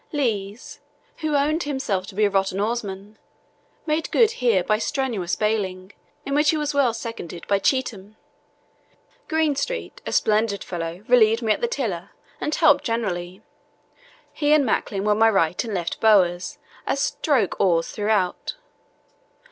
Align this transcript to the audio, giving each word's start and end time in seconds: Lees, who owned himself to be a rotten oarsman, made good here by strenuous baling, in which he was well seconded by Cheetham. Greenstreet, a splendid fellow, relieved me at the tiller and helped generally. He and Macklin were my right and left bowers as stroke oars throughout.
Lees, 0.11 0.79
who 1.17 1.35
owned 1.35 1.61
himself 1.61 2.07
to 2.07 2.15
be 2.15 2.25
a 2.25 2.29
rotten 2.31 2.59
oarsman, 2.59 3.19
made 3.85 4.09
good 4.09 4.31
here 4.31 4.63
by 4.63 4.79
strenuous 4.79 5.35
baling, 5.35 5.93
in 6.25 6.33
which 6.33 6.49
he 6.49 6.57
was 6.57 6.73
well 6.73 6.91
seconded 6.91 7.45
by 7.45 7.59
Cheetham. 7.59 8.15
Greenstreet, 9.27 10.01
a 10.03 10.11
splendid 10.11 10.63
fellow, 10.63 11.03
relieved 11.07 11.43
me 11.43 11.53
at 11.53 11.61
the 11.61 11.67
tiller 11.67 12.09
and 12.41 12.55
helped 12.55 12.83
generally. 12.83 13.43
He 14.33 14.53
and 14.53 14.65
Macklin 14.65 15.03
were 15.03 15.13
my 15.13 15.29
right 15.29 15.63
and 15.63 15.71
left 15.75 15.99
bowers 16.01 16.57
as 16.87 16.99
stroke 16.99 17.59
oars 17.61 17.89
throughout. 17.91 18.55